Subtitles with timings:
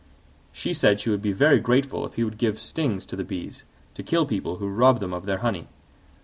[0.51, 3.65] She said she would be very grateful if he would give stings to the bees,
[3.93, 5.67] to kill people who robbed them of their honey.